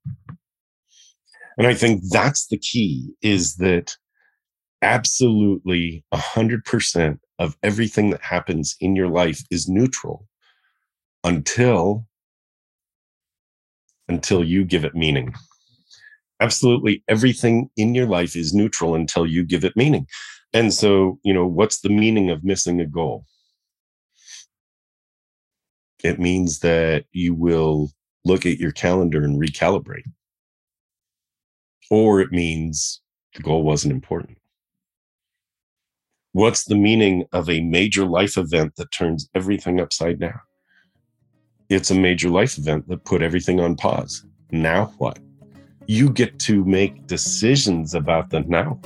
And 1.56 1.66
I 1.66 1.74
think 1.74 2.02
that's 2.10 2.48
the 2.48 2.58
key 2.58 3.12
is 3.22 3.56
that 3.56 3.96
absolutely 4.82 6.04
100% 6.12 7.18
of 7.38 7.56
everything 7.62 8.10
that 8.10 8.22
happens 8.22 8.76
in 8.80 8.96
your 8.96 9.08
life 9.08 9.42
is 9.50 9.68
neutral 9.68 10.26
until 11.22 12.06
until 14.06 14.44
you 14.44 14.64
give 14.64 14.84
it 14.84 14.94
meaning 14.94 15.32
absolutely 16.44 17.02
everything 17.08 17.70
in 17.76 17.94
your 17.94 18.06
life 18.06 18.36
is 18.36 18.54
neutral 18.54 18.94
until 18.94 19.26
you 19.26 19.44
give 19.44 19.64
it 19.64 19.76
meaning 19.76 20.06
and 20.54 20.72
so, 20.72 21.18
you 21.24 21.34
know, 21.34 21.46
what's 21.46 21.80
the 21.80 21.88
meaning 21.88 22.30
of 22.30 22.44
missing 22.44 22.80
a 22.80 22.86
goal? 22.86 23.26
It 26.04 26.20
means 26.20 26.60
that 26.60 27.06
you 27.10 27.34
will 27.34 27.90
look 28.24 28.46
at 28.46 28.58
your 28.58 28.70
calendar 28.70 29.24
and 29.24 29.40
recalibrate. 29.40 30.06
Or 31.90 32.20
it 32.20 32.30
means 32.30 33.02
the 33.34 33.42
goal 33.42 33.64
wasn't 33.64 33.92
important. 33.92 34.38
What's 36.32 36.64
the 36.64 36.76
meaning 36.76 37.26
of 37.32 37.50
a 37.50 37.60
major 37.60 38.04
life 38.04 38.38
event 38.38 38.76
that 38.76 38.92
turns 38.92 39.28
everything 39.34 39.80
upside 39.80 40.20
down? 40.20 40.38
It's 41.68 41.90
a 41.90 41.94
major 41.96 42.28
life 42.28 42.58
event 42.58 42.88
that 42.88 43.04
put 43.04 43.22
everything 43.22 43.58
on 43.58 43.74
pause. 43.74 44.24
Now 44.52 44.94
what? 44.98 45.18
You 45.86 46.10
get 46.10 46.38
to 46.40 46.64
make 46.64 47.06
decisions 47.06 47.94
about 47.94 48.30
the 48.30 48.40
now. 48.40 48.78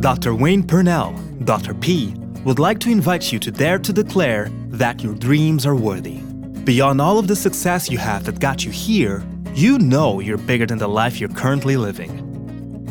Dr. 0.00 0.34
Wayne 0.34 0.64
Pernell, 0.64 1.14
Dr. 1.44 1.74
P, 1.74 2.12
would 2.44 2.58
like 2.58 2.80
to 2.80 2.90
invite 2.90 3.32
you 3.32 3.38
to 3.38 3.50
dare 3.50 3.78
to 3.78 3.92
declare 3.92 4.50
that 4.68 5.02
your 5.02 5.14
dreams 5.14 5.64
are 5.64 5.76
worthy. 5.76 6.18
Beyond 6.64 7.00
all 7.00 7.18
of 7.18 7.28
the 7.28 7.36
success 7.36 7.88
you 7.88 7.98
have 7.98 8.24
that 8.24 8.40
got 8.40 8.64
you 8.64 8.70
here, 8.70 9.22
you 9.54 9.78
know 9.78 10.20
you're 10.20 10.38
bigger 10.38 10.66
than 10.66 10.78
the 10.78 10.88
life 10.88 11.20
you're 11.20 11.28
currently 11.28 11.76
living. 11.76 12.10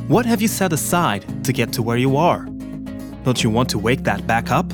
What 0.08 0.26
have 0.26 0.42
you 0.42 0.48
set 0.48 0.74
aside 0.74 1.44
to 1.44 1.54
get 1.54 1.72
to 1.74 1.84
where 1.84 1.98
you 1.98 2.18
are? 2.18 2.46
Don't 3.26 3.44
you 3.44 3.50
want 3.50 3.70
to 3.72 3.80
wake 3.80 4.04
that 4.04 4.26
back 4.26 4.50
up? 4.50 4.74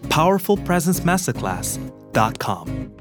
www.powerfulpresencemasterclass.com. 0.09 2.91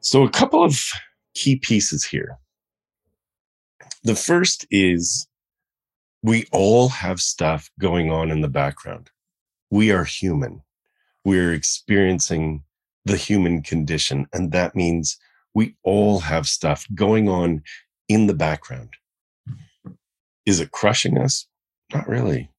So, 0.00 0.22
a 0.22 0.30
couple 0.30 0.62
of 0.62 0.78
key 1.34 1.56
pieces 1.56 2.04
here. 2.04 2.38
The 4.02 4.14
first 4.14 4.66
is 4.70 5.26
we 6.22 6.46
all 6.52 6.90
have 6.90 7.20
stuff 7.20 7.70
going 7.80 8.10
on 8.10 8.30
in 8.30 8.42
the 8.42 8.48
background. 8.48 9.10
We 9.70 9.90
are 9.90 10.04
human. 10.04 10.62
We're 11.24 11.52
experiencing 11.52 12.62
the 13.04 13.16
human 13.16 13.62
condition. 13.62 14.26
And 14.32 14.52
that 14.52 14.76
means 14.76 15.18
we 15.54 15.76
all 15.82 16.20
have 16.20 16.46
stuff 16.46 16.86
going 16.94 17.28
on 17.28 17.62
in 18.08 18.26
the 18.26 18.34
background. 18.34 18.94
Is 20.46 20.60
it 20.60 20.70
crushing 20.70 21.18
us? 21.18 21.46
Not 21.92 22.08
really. 22.08 22.50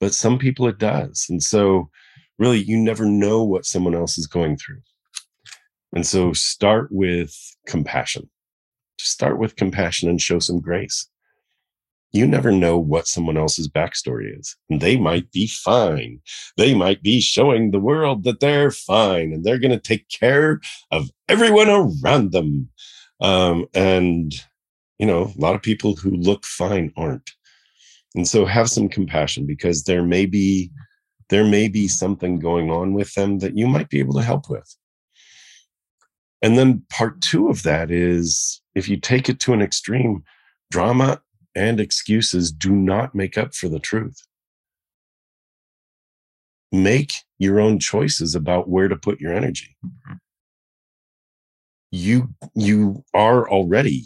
But 0.00 0.14
some 0.14 0.38
people 0.38 0.66
it 0.66 0.78
does. 0.78 1.26
And 1.28 1.42
so, 1.42 1.90
really, 2.38 2.58
you 2.58 2.76
never 2.78 3.04
know 3.04 3.42
what 3.42 3.66
someone 3.66 3.94
else 3.94 4.18
is 4.18 4.26
going 4.26 4.56
through. 4.56 4.80
And 5.94 6.06
so, 6.06 6.32
start 6.32 6.88
with 6.90 7.36
compassion. 7.66 8.28
Just 8.98 9.12
start 9.12 9.38
with 9.38 9.56
compassion 9.56 10.08
and 10.08 10.20
show 10.20 10.38
some 10.38 10.60
grace. 10.60 11.06
You 12.12 12.26
never 12.26 12.50
know 12.50 12.76
what 12.76 13.06
someone 13.06 13.36
else's 13.36 13.68
backstory 13.68 14.36
is. 14.36 14.56
And 14.68 14.80
they 14.80 14.96
might 14.96 15.30
be 15.30 15.46
fine. 15.46 16.20
They 16.56 16.74
might 16.74 17.02
be 17.02 17.20
showing 17.20 17.70
the 17.70 17.78
world 17.78 18.24
that 18.24 18.40
they're 18.40 18.72
fine 18.72 19.32
and 19.32 19.44
they're 19.44 19.60
going 19.60 19.70
to 19.70 19.78
take 19.78 20.08
care 20.08 20.60
of 20.90 21.10
everyone 21.28 21.68
around 21.68 22.32
them. 22.32 22.68
Um, 23.20 23.66
and 23.74 24.34
you 25.00 25.06
know, 25.06 25.32
a 25.34 25.40
lot 25.40 25.54
of 25.54 25.62
people 25.62 25.96
who 25.96 26.10
look 26.10 26.44
fine 26.44 26.92
aren't. 26.94 27.30
And 28.14 28.26
so 28.26 28.44
have 28.44 28.68
some 28.68 28.88
compassion 28.88 29.46
because 29.46 29.84
there 29.84 30.02
may 30.02 30.26
be 30.26 30.70
there 31.28 31.44
may 31.44 31.68
be 31.68 31.86
something 31.86 32.40
going 32.40 32.70
on 32.70 32.92
with 32.92 33.14
them 33.14 33.38
that 33.38 33.56
you 33.56 33.68
might 33.68 33.88
be 33.88 34.00
able 34.00 34.14
to 34.14 34.22
help 34.22 34.50
with. 34.50 34.76
And 36.42 36.58
then 36.58 36.82
part 36.90 37.20
2 37.20 37.48
of 37.48 37.62
that 37.62 37.92
is 37.92 38.60
if 38.74 38.88
you 38.88 38.96
take 38.96 39.28
it 39.28 39.38
to 39.40 39.52
an 39.52 39.62
extreme, 39.62 40.24
drama 40.72 41.20
and 41.54 41.78
excuses 41.78 42.50
do 42.50 42.72
not 42.72 43.14
make 43.14 43.38
up 43.38 43.54
for 43.54 43.68
the 43.68 43.78
truth. 43.78 44.26
Make 46.72 47.12
your 47.38 47.60
own 47.60 47.78
choices 47.78 48.34
about 48.34 48.68
where 48.68 48.88
to 48.88 48.96
put 48.96 49.20
your 49.20 49.32
energy. 49.32 49.76
You 51.92 52.28
you 52.54 53.04
are 53.14 53.48
already 53.50 54.04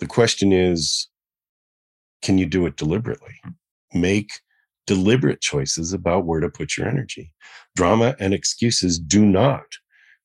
the 0.00 0.06
question 0.06 0.52
is 0.52 1.08
can 2.26 2.38
you 2.38 2.46
do 2.46 2.66
it 2.66 2.76
deliberately? 2.76 3.40
Make 3.94 4.40
deliberate 4.88 5.40
choices 5.40 5.92
about 5.92 6.26
where 6.26 6.40
to 6.40 6.48
put 6.48 6.76
your 6.76 6.88
energy. 6.88 7.32
Drama 7.76 8.16
and 8.18 8.34
excuses 8.34 8.98
do 8.98 9.24
not 9.24 9.62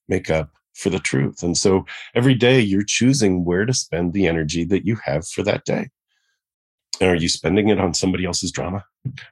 make 0.07 0.31
up 0.31 0.49
for 0.73 0.89
the 0.89 0.97
truth. 0.97 1.43
And 1.43 1.55
so 1.55 1.85
every 2.15 2.33
day 2.33 2.59
you're 2.59 2.83
choosing 2.83 3.45
where 3.45 3.67
to 3.67 3.73
spend 3.73 4.13
the 4.13 4.25
energy 4.25 4.63
that 4.65 4.83
you 4.83 4.97
have 5.05 5.27
for 5.27 5.43
that 5.43 5.63
day. 5.63 5.91
And 6.99 7.11
are 7.11 7.15
you 7.15 7.29
spending 7.29 7.69
it 7.69 7.79
on 7.79 7.93
somebody 7.93 8.25
else's 8.25 8.51
drama? 8.51 8.83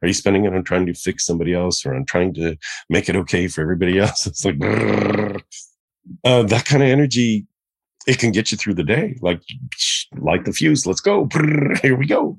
Are 0.03 0.07
you 0.07 0.13
spending 0.13 0.45
it 0.45 0.53
on 0.53 0.63
trying 0.63 0.85
to 0.85 0.93
fix 0.93 1.25
somebody 1.25 1.55
else 1.55 1.83
or 1.87 1.95
on 1.95 2.05
trying 2.05 2.35
to 2.35 2.55
make 2.87 3.09
it 3.09 3.15
okay 3.15 3.47
for 3.47 3.61
everybody 3.61 3.97
else? 3.97 4.27
It's 4.27 4.45
like 4.45 4.57
uh, 6.23 6.43
that 6.43 6.65
kind 6.65 6.83
of 6.83 6.89
energy 6.89 7.47
it 8.09 8.17
can 8.17 8.31
get 8.31 8.51
you 8.51 8.57
through 8.57 8.73
the 8.73 8.83
day. 8.83 9.15
Like 9.21 9.41
light 10.17 10.45
the 10.45 10.51
fuse, 10.51 10.87
let's 10.87 10.99
go. 10.99 11.29
Here 11.81 11.95
we 11.95 12.07
go. 12.07 12.37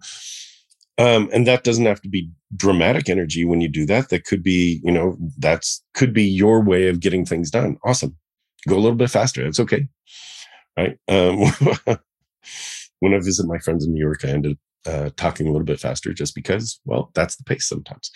Um, 0.98 1.30
and 1.32 1.46
that 1.46 1.62
doesn't 1.62 1.86
have 1.86 2.02
to 2.02 2.08
be 2.08 2.28
dramatic 2.56 3.08
energy 3.08 3.44
when 3.44 3.60
you 3.60 3.68
do 3.68 3.86
that. 3.86 4.08
That 4.08 4.24
could 4.24 4.42
be, 4.42 4.80
you 4.82 4.90
know, 4.90 5.16
that's 5.38 5.82
could 5.94 6.12
be 6.12 6.24
your 6.24 6.60
way 6.60 6.88
of 6.88 6.98
getting 6.98 7.24
things 7.24 7.50
done. 7.50 7.78
Awesome. 7.84 8.16
Go 8.68 8.74
a 8.76 8.80
little 8.80 8.96
bit 8.96 9.10
faster. 9.10 9.46
It's 9.46 9.60
okay. 9.60 9.86
Right. 10.76 10.98
Um, 11.08 11.38
when 12.98 13.14
I 13.14 13.18
visit 13.18 13.46
my 13.46 13.58
friends 13.58 13.86
in 13.86 13.94
New 13.94 14.00
York, 14.00 14.24
I 14.24 14.28
ended 14.28 14.58
uh, 14.86 15.10
talking 15.16 15.46
a 15.46 15.50
little 15.50 15.64
bit 15.64 15.80
faster 15.80 16.12
just 16.12 16.34
because, 16.34 16.80
well, 16.84 17.10
that's 17.14 17.36
the 17.36 17.44
pace 17.44 17.68
sometimes. 17.68 18.10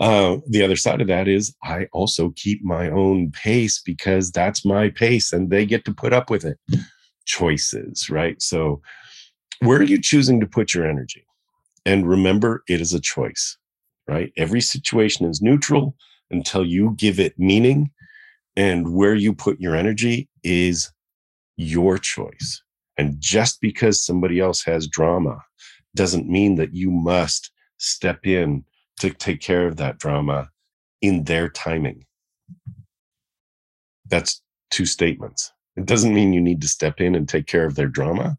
Uh, 0.00 0.38
the 0.48 0.62
other 0.62 0.76
side 0.76 1.00
of 1.00 1.06
that 1.08 1.28
is 1.28 1.54
I 1.62 1.86
also 1.92 2.32
keep 2.36 2.62
my 2.62 2.90
own 2.90 3.30
pace 3.30 3.80
because 3.80 4.30
that's 4.30 4.64
my 4.64 4.90
pace 4.90 5.32
and 5.32 5.50
they 5.50 5.64
get 5.64 5.84
to 5.86 5.94
put 5.94 6.12
up 6.12 6.30
with 6.30 6.44
it. 6.44 6.58
Choices, 7.26 8.10
right? 8.10 8.40
So, 8.42 8.82
where 9.60 9.78
are 9.78 9.84
you 9.84 10.00
choosing 10.00 10.40
to 10.40 10.46
put 10.46 10.74
your 10.74 10.86
energy? 10.86 11.24
And 11.86 12.08
remember, 12.08 12.62
it 12.68 12.80
is 12.80 12.92
a 12.92 13.00
choice, 13.00 13.56
right? 14.06 14.32
Every 14.36 14.60
situation 14.60 15.26
is 15.26 15.40
neutral 15.40 15.96
until 16.30 16.66
you 16.66 16.94
give 16.96 17.18
it 17.18 17.38
meaning. 17.38 17.90
And 18.56 18.94
where 18.94 19.14
you 19.14 19.32
put 19.32 19.60
your 19.60 19.74
energy 19.74 20.28
is 20.42 20.92
your 21.56 21.98
choice. 21.98 22.62
And 22.98 23.16
just 23.18 23.60
because 23.60 24.04
somebody 24.04 24.38
else 24.38 24.62
has 24.64 24.86
drama 24.86 25.38
doesn't 25.94 26.28
mean 26.28 26.56
that 26.56 26.74
you 26.74 26.90
must 26.90 27.50
step 27.78 28.26
in 28.26 28.64
to 29.00 29.10
take 29.10 29.40
care 29.40 29.66
of 29.66 29.76
that 29.76 29.98
drama 29.98 30.50
in 31.00 31.24
their 31.24 31.48
timing. 31.48 32.06
That's 34.08 34.42
two 34.70 34.86
statements. 34.86 35.52
It 35.76 35.86
doesn't 35.86 36.14
mean 36.14 36.32
you 36.32 36.40
need 36.40 36.60
to 36.62 36.68
step 36.68 37.00
in 37.00 37.14
and 37.14 37.28
take 37.28 37.46
care 37.46 37.66
of 37.66 37.74
their 37.74 37.88
drama. 37.88 38.36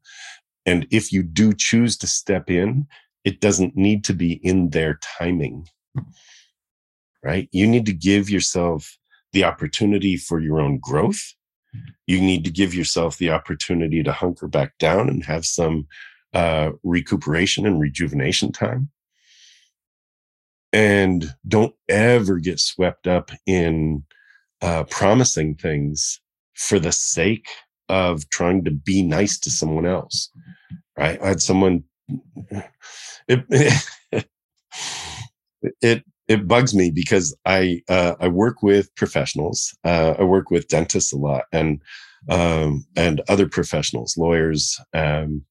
And 0.66 0.88
if 0.90 1.12
you 1.12 1.22
do 1.22 1.54
choose 1.54 1.98
to 1.98 2.08
step 2.08 2.50
in, 2.50 2.88
it 3.24 3.42
doesn't 3.42 3.76
need 3.76 4.04
to 4.06 4.14
be 4.14 4.34
in 4.34 4.70
their 4.70 5.00
timing, 5.02 5.68
right? 7.24 7.50
You 7.52 7.68
need 7.68 7.86
to 7.88 7.94
give 7.94 8.30
yourself 8.30 8.98
the 9.34 9.44
opportunity 9.44 10.16
for 10.16 10.40
your 10.40 10.62
own 10.62 10.80
growth. 10.80 11.34
You 12.08 12.22
need 12.22 12.46
to 12.46 12.52
give 12.52 12.74
yourself 12.74 13.18
the 13.18 13.32
opportunity 13.32 14.02
to 14.02 14.12
hunker 14.12 14.48
back 14.48 14.78
down 14.78 15.10
and 15.10 15.26
have 15.26 15.46
some 15.46 15.88
uh, 16.34 16.72
recuperation 16.84 17.66
and 17.66 17.80
rejuvenation 17.80 18.52
time. 18.52 18.90
And 20.74 21.34
don't 21.48 21.74
ever 21.88 22.38
get 22.40 22.60
swept 22.60 23.08
up 23.08 23.32
in 23.46 24.04
uh, 24.62 24.84
promising 24.86 25.56
things 25.56 26.20
for 26.54 26.80
the 26.80 26.92
sake 26.92 27.48
of 27.88 28.30
trying 28.30 28.64
to 28.66 28.72
be 28.72 29.02
nice 29.04 29.40
to 29.40 29.52
someone 29.52 29.86
else. 29.86 30.30
Right? 30.98 31.22
I 31.22 31.28
had 31.30 31.42
someone. 31.42 31.84
It 33.28 33.44
it 35.82 36.04
it 36.28 36.48
bugs 36.48 36.74
me 36.74 36.92
because 36.92 37.36
I 37.46 37.82
uh, 37.90 38.16
I 38.20 38.28
work 38.28 38.62
with 38.62 38.94
professionals. 38.96 39.76
Uh, 39.84 40.16
I 40.20 40.24
work 40.24 40.52
with 40.52 40.68
dentists 40.68 41.14
a 41.14 41.18
lot 41.18 41.46
and 41.52 41.82
um, 42.30 42.86
and 42.96 43.22
other 43.28 43.48
professionals, 43.48 44.18
lawyers, 44.18 44.80
um, 44.94 45.44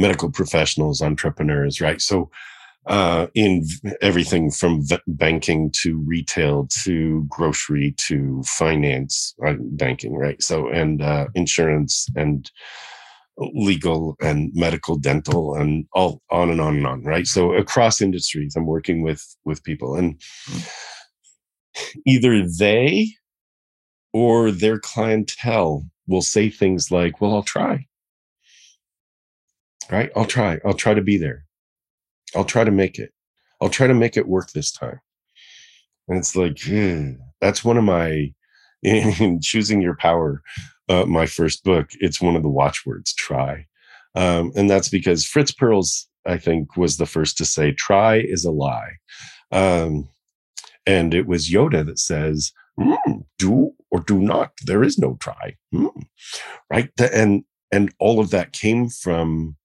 medical 0.00 0.30
professionals, 0.30 1.02
entrepreneurs, 1.02 1.80
right? 1.80 2.00
So, 2.00 2.30
uh, 2.86 3.26
in 3.34 3.64
everything 4.00 4.50
from 4.50 4.82
banking 5.06 5.70
to 5.82 5.98
retail 6.06 6.66
to 6.84 7.26
grocery 7.28 7.94
to 7.98 8.42
finance, 8.44 9.34
uh, 9.46 9.54
banking, 9.72 10.14
right? 10.14 10.42
So, 10.42 10.68
and 10.68 11.02
uh, 11.02 11.26
insurance 11.34 12.08
and 12.16 12.50
legal 13.38 14.16
and 14.20 14.50
medical, 14.54 14.96
dental, 14.96 15.54
and 15.54 15.86
all 15.92 16.22
on 16.30 16.50
and 16.50 16.60
on 16.60 16.76
and 16.76 16.86
on, 16.86 17.02
right? 17.04 17.26
So, 17.26 17.52
across 17.54 18.00
industries, 18.00 18.56
I'm 18.56 18.66
working 18.66 19.02
with 19.02 19.24
with 19.44 19.62
people, 19.64 19.94
and 19.96 20.20
either 22.06 22.46
they 22.46 23.08
or 24.12 24.50
their 24.50 24.78
clientele 24.78 25.84
will 26.08 26.22
say 26.22 26.50
things 26.50 26.90
like, 26.90 27.20
"Well, 27.20 27.34
I'll 27.34 27.42
try." 27.42 27.86
Right? 29.90 30.10
I'll 30.16 30.26
try. 30.26 30.58
I'll 30.64 30.74
try 30.74 30.94
to 30.94 31.02
be 31.02 31.16
there. 31.16 31.44
I'll 32.34 32.44
try 32.44 32.64
to 32.64 32.70
make 32.70 32.98
it. 32.98 33.12
I'll 33.60 33.68
try 33.68 33.86
to 33.86 33.94
make 33.94 34.16
it 34.16 34.28
work 34.28 34.50
this 34.50 34.72
time. 34.72 35.00
And 36.08 36.18
it's 36.18 36.34
like, 36.34 36.58
hmm, 36.62 37.12
that's 37.40 37.64
one 37.64 37.76
of 37.76 37.84
my, 37.84 38.32
in 38.82 39.40
choosing 39.40 39.82
your 39.82 39.96
power, 39.96 40.42
uh, 40.88 41.04
my 41.04 41.26
first 41.26 41.64
book, 41.64 41.90
it's 42.00 42.20
one 42.20 42.36
of 42.36 42.42
the 42.42 42.48
watchwords, 42.48 43.14
try. 43.14 43.66
Um, 44.14 44.52
and 44.56 44.68
that's 44.68 44.88
because 44.88 45.24
Fritz 45.24 45.52
Perls 45.52 46.06
I 46.26 46.36
think, 46.36 46.76
was 46.76 46.96
the 46.96 47.06
first 47.06 47.36
to 47.38 47.44
say, 47.44 47.72
try 47.72 48.16
is 48.16 48.44
a 48.44 48.50
lie. 48.50 48.92
Um, 49.52 50.08
and 50.86 51.14
it 51.14 51.26
was 51.26 51.50
Yoda 51.50 51.84
that 51.86 51.98
says, 51.98 52.52
mm, 52.78 53.24
do 53.38 53.72
or 53.90 54.00
do 54.00 54.18
not. 54.18 54.52
There 54.64 54.82
is 54.82 54.98
no 54.98 55.16
try. 55.20 55.56
Mm. 55.74 56.04
Right. 56.70 56.90
And, 56.98 57.44
and 57.72 57.92
all 57.98 58.20
of 58.20 58.30
that 58.30 58.52
came 58.52 58.88
from, 58.88 59.56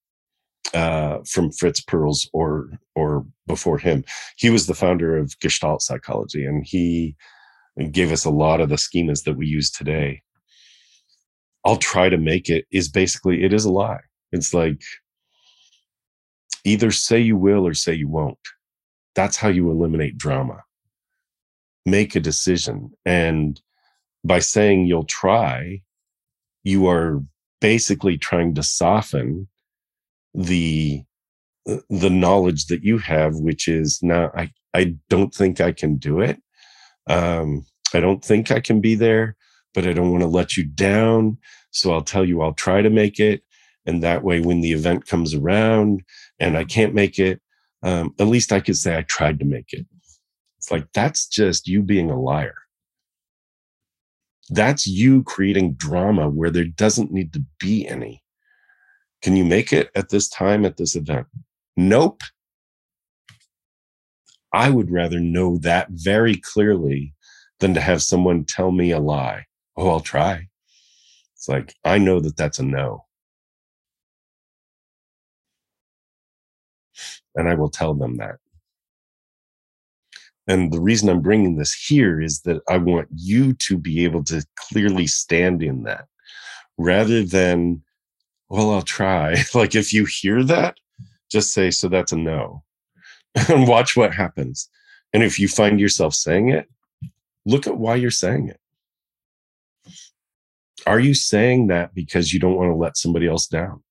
uh, 0.74 1.20
from 1.30 1.52
Fritz 1.52 1.82
Perls 1.82 2.28
or, 2.34 2.70
or 2.96 3.26
before 3.48 3.78
him. 3.78 4.04
He 4.38 4.50
was 4.50 4.68
the 4.68 4.74
founder 4.74 5.18
of 5.18 5.38
Gestalt 5.40 5.82
psychology 5.82 6.46
and 6.46 6.66
he 6.66 7.16
gave 7.92 8.12
us 8.12 8.26
a 8.26 8.30
lot 8.30 8.62
of 8.62 8.70
the 8.70 8.76
schemas 8.76 9.24
that 9.24 9.38
we 9.38 9.48
use 9.48 9.70
today. 9.70 10.22
I'll 11.66 11.78
try 11.78 12.10
to 12.10 12.18
make 12.18 12.50
it 12.50 12.66
is 12.72 12.90
basically, 12.90 13.44
it 13.44 13.54
is 13.54 13.66
a 13.66 13.72
lie. 13.72 14.02
It's 14.32 14.54
like 14.54 14.82
either 16.64 16.92
say 16.92 17.20
you 17.20 17.38
will 17.38 17.66
or 17.66 17.74
say 17.74 17.94
you 17.94 18.08
won't. 18.08 18.38
That's 19.16 19.38
how 19.38 19.50
you 19.50 19.72
eliminate 19.72 20.18
drama. 20.18 20.64
Make 21.86 22.16
a 22.16 22.20
decision. 22.20 22.92
And 23.06 23.60
by 24.24 24.40
saying 24.40 24.88
you'll 24.88 25.06
try, 25.06 25.82
you 26.64 26.88
are 26.88 27.24
basically 27.62 28.18
trying 28.18 28.56
to 28.56 28.64
soften 28.64 29.48
the 30.36 31.04
the 31.90 32.10
knowledge 32.10 32.68
that 32.68 32.84
you 32.84 32.98
have, 33.00 33.36
which 33.36 33.68
is 33.68 34.00
now 34.04 34.32
I, 34.36 34.52
I 34.74 34.96
don't 35.10 35.34
think 35.34 35.62
I 35.62 35.72
can 35.72 35.96
do 35.96 36.20
it. 36.20 36.40
Um, 37.08 37.66
I 37.94 38.00
don't 38.00 38.24
think 38.24 38.52
I 38.52 38.60
can 38.60 38.82
be 38.82 38.96
there, 38.96 39.36
but 39.74 39.88
I 39.88 39.94
don't 39.94 40.12
want 40.12 40.22
to 40.22 40.28
let 40.28 40.58
you 40.58 40.64
down. 40.64 41.38
So 41.72 41.92
I'll 41.92 42.04
tell 42.04 42.26
you 42.26 42.42
I'll 42.42 42.54
try 42.54 42.82
to 42.82 42.90
make 42.90 43.20
it. 43.20 43.44
And 43.86 44.04
that 44.04 44.24
way, 44.24 44.40
when 44.40 44.62
the 44.62 44.72
event 44.72 45.08
comes 45.08 45.34
around 45.34 46.04
and 46.40 46.58
I 46.58 46.64
can't 46.64 46.94
make 46.94 47.20
it, 47.20 47.42
um, 47.84 48.16
at 48.20 48.28
least 48.28 48.52
I 48.52 48.60
could 48.60 48.78
say 48.78 48.98
I 48.98 49.04
tried 49.04 49.40
to 49.40 49.46
make 49.46 49.72
it. 49.74 49.86
It's 50.58 50.72
like, 50.72 50.88
that's 50.94 51.28
just 51.28 51.68
you 51.68 51.84
being 51.84 52.10
a 52.10 52.20
liar. 52.20 52.56
That's 54.50 54.88
you 54.88 55.24
creating 55.24 55.74
drama 55.74 56.30
where 56.30 56.50
there 56.50 56.66
doesn't 56.66 57.12
need 57.12 57.34
to 57.34 57.44
be 57.60 57.88
any. 57.88 58.24
Can 59.26 59.36
you 59.36 59.44
make 59.44 59.74
it 59.74 59.90
at 59.96 60.10
this 60.10 60.30
time 60.30 60.66
at 60.66 60.78
this 60.78 60.96
event? 60.96 61.26
Nope. 61.76 62.22
I 64.54 64.70
would 64.70 64.92
rather 64.92 65.20
know 65.20 65.58
that 65.64 65.88
very 65.90 66.36
clearly 66.36 67.16
than 67.60 67.74
to 67.74 67.82
have 67.82 68.04
someone 68.04 68.46
tell 68.46 68.72
me 68.72 68.92
a 68.92 69.00
lie. 69.00 69.46
Oh, 69.76 69.90
I'll 69.90 70.00
try. 70.00 70.48
It's 71.34 71.50
like, 71.50 71.74
I 71.84 71.98
know 71.98 72.20
that 72.20 72.38
that's 72.38 72.60
a 72.60 72.64
no. 72.64 73.06
And 77.34 77.50
I 77.50 77.56
will 77.56 77.72
tell 77.72 77.96
them 77.96 78.18
that. 78.18 78.36
And 80.48 80.72
the 80.72 80.80
reason 80.80 81.10
I'm 81.10 81.24
bringing 81.24 81.58
this 81.58 81.74
here 81.74 82.22
is 82.22 82.42
that 82.42 82.62
I 82.70 82.78
want 82.78 83.08
you 83.12 83.54
to 83.54 83.80
be 83.80 84.04
able 84.04 84.24
to 84.26 84.46
clearly 84.56 85.08
stand 85.08 85.64
in 85.64 85.82
that 85.82 86.06
rather 86.78 87.24
than, 87.24 87.82
well, 88.50 88.72
I'll 88.72 88.82
try. 88.82 89.36
like 89.54 89.76
if 89.76 89.94
you 89.94 90.06
hear 90.06 90.44
that, 90.44 90.78
just 91.32 91.54
say, 91.54 91.72
so 91.72 91.88
that's 91.88 92.12
a 92.12 92.18
no 92.18 92.64
and 93.50 93.68
watch 93.68 93.98
what 93.98 94.14
happens. 94.14 94.70
And 95.14 95.24
if 95.24 95.40
you 95.40 95.48
find 95.48 95.80
yourself 95.80 96.14
saying 96.14 96.50
it, 96.50 96.70
look 97.46 97.68
at 97.68 97.78
why 97.78 97.96
you're 97.96 98.12
saying 98.12 98.50
it. 98.50 98.60
Are 100.86 101.00
you 101.00 101.14
saying 101.14 101.68
that 101.68 101.96
because 101.96 102.34
you 102.34 102.40
don't 102.40 102.56
want 102.56 102.70
to 102.70 102.76
let 102.76 102.98
somebody 102.98 103.28
else 103.28 103.48
down? 103.48 103.82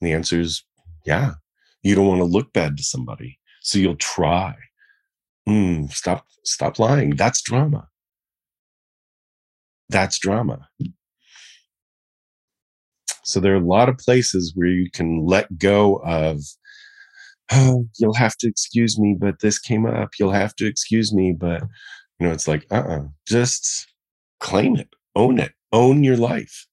And 0.00 0.08
the 0.08 0.12
answer 0.12 0.40
is 0.40 0.64
yeah. 1.04 1.34
You 1.82 1.94
don't 1.94 2.06
want 2.06 2.20
to 2.20 2.24
look 2.24 2.52
bad 2.52 2.76
to 2.78 2.82
somebody. 2.82 3.38
So 3.60 3.78
you'll 3.78 3.96
try. 3.96 4.54
Mm, 5.48 5.92
stop, 5.92 6.26
stop 6.42 6.78
lying. 6.78 7.14
That's 7.14 7.42
drama. 7.42 7.88
That's 9.90 10.18
drama. 10.18 10.68
So 13.24 13.40
there 13.40 13.54
are 13.54 13.62
a 13.62 13.66
lot 13.66 13.88
of 13.88 13.98
places 13.98 14.52
where 14.54 14.68
you 14.68 14.90
can 14.90 15.24
let 15.24 15.58
go 15.58 15.96
of, 16.04 16.40
oh, 17.52 17.86
you'll 17.98 18.14
have 18.14 18.36
to 18.38 18.48
excuse 18.48 18.98
me, 18.98 19.16
but 19.18 19.40
this 19.40 19.58
came 19.58 19.86
up. 19.86 20.10
You'll 20.18 20.30
have 20.32 20.54
to 20.56 20.66
excuse 20.66 21.12
me, 21.12 21.32
but 21.32 21.62
you 22.18 22.26
know, 22.26 22.32
it's 22.32 22.48
like, 22.48 22.66
uh 22.70 22.76
uh-uh. 22.76 22.98
uh 22.98 23.04
just 23.26 23.86
claim 24.40 24.76
it, 24.76 24.88
own 25.16 25.38
it, 25.38 25.52
own 25.72 26.04
your 26.04 26.16
life, 26.16 26.66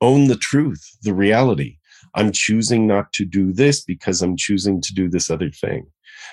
own 0.00 0.28
the 0.28 0.36
truth, 0.36 0.82
the 1.02 1.14
reality. 1.14 1.78
I'm 2.14 2.32
choosing 2.32 2.86
not 2.86 3.12
to 3.14 3.24
do 3.24 3.52
this 3.52 3.82
because 3.82 4.22
I'm 4.22 4.36
choosing 4.36 4.80
to 4.82 4.94
do 4.94 5.08
this 5.08 5.30
other 5.30 5.50
thing. 5.50 5.86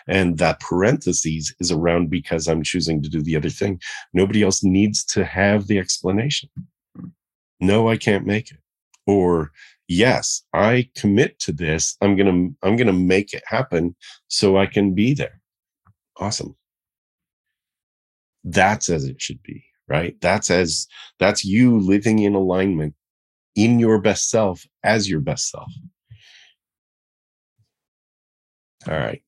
And 0.08 0.38
that 0.38 0.60
parentheses 0.60 1.54
is 1.60 1.72
around 1.72 2.10
because 2.10 2.48
I'm 2.48 2.64
choosing 2.64 3.02
to 3.04 3.10
do 3.10 3.22
the 3.22 3.36
other 3.36 3.50
thing. 3.50 3.82
Nobody 4.14 4.44
else 4.44 4.64
needs 4.64 5.04
to 5.06 5.26
have 5.26 5.68
the 5.68 5.80
explanation. 5.80 6.50
No, 7.60 7.90
I 7.90 7.98
can't 7.98 8.26
make 8.26 8.52
it. 8.52 8.58
Or 9.06 9.52
yes, 9.88 10.44
I 10.54 10.90
commit 10.96 11.40
to 11.40 11.52
this. 11.52 11.98
I'm 12.02 12.16
to, 12.18 12.56
I'm 12.64 12.78
to 12.78 12.94
make 12.94 13.34
it 13.34 13.44
happen 13.46 13.96
so 14.28 14.58
I 14.58 14.66
can 14.66 14.94
be 14.94 15.14
there. 15.14 15.42
Awesome. 16.20 16.56
That's 18.44 18.90
as 18.90 19.06
it 19.06 19.22
should 19.22 19.42
be, 19.44 19.64
right? 19.88 20.16
That's 20.22 20.50
as, 20.50 20.88
that's 21.20 21.46
you 21.46 21.80
living 21.80 22.20
in 22.20 22.36
alignment 22.36 22.96
in 23.56 23.80
your 23.80 24.00
best 24.00 24.30
self 24.30 24.66
as 24.84 25.10
your 25.10 25.20
best 25.20 25.50
self. 25.50 25.72
All 28.88 28.96
right. 28.96 29.22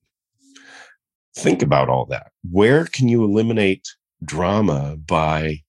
Think 1.36 1.62
about 1.62 1.88
all 1.88 2.06
that. 2.06 2.32
Where 2.50 2.84
can 2.86 3.08
you 3.08 3.24
eliminate 3.24 3.86
drama 4.24 4.96
by 4.96 5.62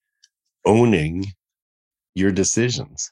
owning 0.65 1.25
your 2.15 2.31
decisions? 2.31 3.11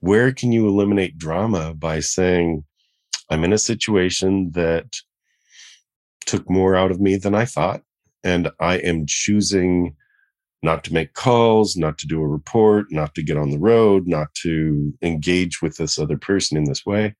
Where 0.00 0.32
can 0.32 0.52
you 0.52 0.66
eliminate 0.66 1.18
drama 1.18 1.74
by 1.74 2.00
saying, 2.00 2.64
I'm 3.30 3.44
in 3.44 3.52
a 3.52 3.58
situation 3.58 4.50
that 4.52 4.96
took 6.26 6.48
more 6.50 6.74
out 6.74 6.90
of 6.90 7.00
me 7.00 7.16
than 7.16 7.34
I 7.34 7.44
thought, 7.44 7.82
and 8.24 8.50
I 8.60 8.76
am 8.78 9.06
choosing 9.06 9.94
not 10.62 10.84
to 10.84 10.92
make 10.92 11.14
calls, 11.14 11.76
not 11.76 11.96
to 11.98 12.06
do 12.06 12.20
a 12.20 12.26
report, 12.26 12.86
not 12.90 13.14
to 13.14 13.22
get 13.22 13.36
on 13.36 13.50
the 13.50 13.58
road, 13.58 14.06
not 14.06 14.34
to 14.42 14.92
engage 15.02 15.62
with 15.62 15.76
this 15.76 15.98
other 15.98 16.18
person 16.18 16.58
in 16.58 16.64
this 16.64 16.84
way. 16.84 17.14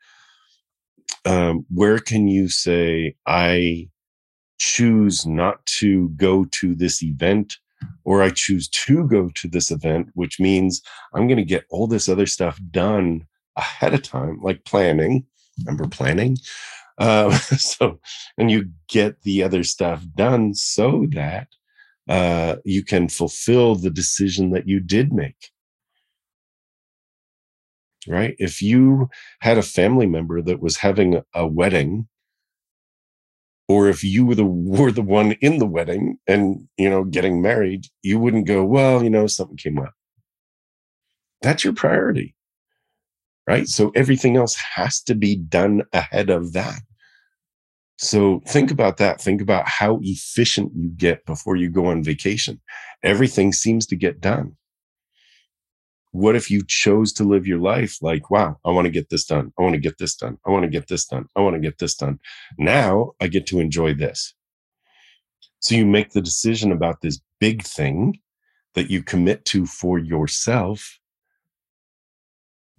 Um, 1.24 1.64
where 1.72 1.98
can 1.98 2.28
you 2.28 2.48
say, 2.48 3.14
I 3.26 3.88
choose 4.58 5.26
not 5.26 5.64
to 5.66 6.10
go 6.10 6.44
to 6.52 6.74
this 6.74 7.02
event, 7.02 7.56
or 8.04 8.22
I 8.22 8.30
choose 8.30 8.68
to 8.68 9.06
go 9.06 9.30
to 9.34 9.48
this 9.48 9.70
event, 9.70 10.08
which 10.14 10.40
means 10.40 10.82
I'm 11.14 11.26
going 11.26 11.38
to 11.38 11.44
get 11.44 11.64
all 11.70 11.86
this 11.86 12.08
other 12.08 12.26
stuff 12.26 12.60
done 12.70 13.26
ahead 13.56 13.94
of 13.94 14.02
time, 14.02 14.40
like 14.42 14.64
planning. 14.64 15.26
Remember 15.58 15.86
planning? 15.88 16.38
Uh, 16.98 17.30
so, 17.38 18.00
and 18.38 18.50
you 18.50 18.70
get 18.88 19.22
the 19.22 19.42
other 19.42 19.64
stuff 19.64 20.04
done 20.16 20.54
so 20.54 21.06
that 21.10 21.48
uh, 22.08 22.56
you 22.64 22.84
can 22.84 23.08
fulfill 23.08 23.74
the 23.74 23.90
decision 23.90 24.50
that 24.50 24.68
you 24.68 24.80
did 24.80 25.12
make. 25.12 25.50
Right? 28.08 28.34
If 28.38 28.62
you 28.62 29.10
had 29.40 29.58
a 29.58 29.62
family 29.62 30.06
member 30.06 30.40
that 30.40 30.60
was 30.60 30.78
having 30.78 31.20
a 31.34 31.46
wedding, 31.46 32.08
or 33.70 33.88
if 33.88 34.02
you 34.02 34.26
were 34.26 34.34
the 34.34 34.44
were 34.44 34.90
the 34.90 35.00
one 35.00 35.30
in 35.40 35.58
the 35.58 35.66
wedding 35.66 36.18
and 36.26 36.66
you 36.76 36.90
know 36.90 37.04
getting 37.04 37.40
married, 37.40 37.86
you 38.02 38.18
wouldn't 38.18 38.48
go, 38.48 38.64
well, 38.64 39.00
you 39.04 39.08
know, 39.08 39.28
something 39.28 39.56
came 39.56 39.78
up. 39.78 39.94
That's 41.40 41.62
your 41.62 41.72
priority. 41.72 42.34
Right. 43.46 43.68
So 43.68 43.92
everything 43.94 44.36
else 44.36 44.56
has 44.56 45.00
to 45.02 45.14
be 45.14 45.36
done 45.36 45.82
ahead 45.92 46.30
of 46.30 46.52
that. 46.52 46.80
So 47.96 48.40
think 48.48 48.72
about 48.72 48.96
that. 48.96 49.20
Think 49.20 49.40
about 49.40 49.68
how 49.68 50.00
efficient 50.02 50.72
you 50.74 50.88
get 50.88 51.24
before 51.24 51.54
you 51.54 51.70
go 51.70 51.86
on 51.86 52.02
vacation. 52.02 52.60
Everything 53.04 53.52
seems 53.52 53.86
to 53.86 53.96
get 53.96 54.20
done. 54.20 54.56
What 56.12 56.34
if 56.34 56.50
you 56.50 56.62
chose 56.66 57.12
to 57.14 57.24
live 57.24 57.46
your 57.46 57.60
life 57.60 57.98
like, 58.02 58.30
wow, 58.30 58.58
I 58.64 58.70
want 58.70 58.86
to 58.86 58.90
get 58.90 59.10
this 59.10 59.24
done. 59.24 59.52
I 59.58 59.62
want 59.62 59.74
to 59.74 59.80
get 59.80 59.98
this 59.98 60.16
done. 60.16 60.38
I 60.44 60.50
want 60.50 60.64
to 60.64 60.70
get 60.70 60.88
this 60.88 61.06
done. 61.06 61.26
I 61.36 61.40
want 61.40 61.54
to 61.54 61.60
get 61.60 61.78
this 61.78 61.94
done. 61.94 62.18
Now 62.58 63.12
I 63.20 63.28
get 63.28 63.46
to 63.48 63.60
enjoy 63.60 63.94
this. 63.94 64.34
So 65.60 65.74
you 65.74 65.86
make 65.86 66.10
the 66.10 66.22
decision 66.22 66.72
about 66.72 67.00
this 67.00 67.20
big 67.38 67.62
thing 67.62 68.18
that 68.74 68.90
you 68.90 69.02
commit 69.02 69.44
to 69.46 69.66
for 69.66 69.98
yourself. 69.98 70.98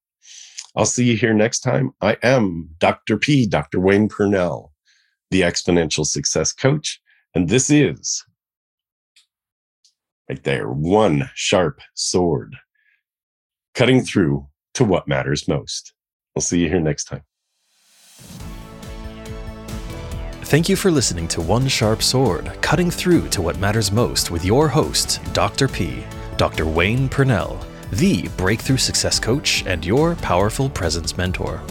I'll 0.74 0.86
see 0.86 1.04
you 1.04 1.16
here 1.16 1.34
next 1.34 1.60
time. 1.60 1.92
I 2.00 2.16
am 2.22 2.70
Dr. 2.78 3.18
P, 3.18 3.46
Dr. 3.46 3.78
Wayne 3.78 4.08
Pernell, 4.08 4.70
the 5.30 5.42
Exponential 5.42 6.06
Success 6.06 6.50
Coach, 6.52 7.00
and 7.34 7.48
this 7.48 7.70
is 7.70 8.24
right 10.28 10.44
there 10.44 10.68
one 10.68 11.30
sharp 11.34 11.80
sword 11.94 12.54
cutting 13.74 14.02
through 14.02 14.46
to 14.74 14.84
what 14.84 15.08
matters 15.08 15.48
most. 15.48 15.94
I'll 16.34 16.42
see 16.42 16.60
you 16.60 16.68
here 16.68 16.80
next 16.80 17.04
time. 17.04 17.22
Thank 20.52 20.68
you 20.68 20.76
for 20.76 20.90
listening 20.90 21.28
to 21.28 21.40
One 21.40 21.66
Sharp 21.66 22.02
Sword, 22.02 22.52
cutting 22.60 22.90
through 22.90 23.30
to 23.30 23.40
what 23.40 23.56
matters 23.56 23.90
most 23.90 24.30
with 24.30 24.44
your 24.44 24.68
host, 24.68 25.18
Dr. 25.32 25.66
P, 25.66 26.04
Dr. 26.36 26.66
Wayne 26.66 27.08
Pernell, 27.08 27.64
the 27.92 28.28
breakthrough 28.36 28.76
success 28.76 29.18
coach 29.18 29.64
and 29.64 29.82
your 29.82 30.14
powerful 30.16 30.68
presence 30.68 31.16
mentor. 31.16 31.62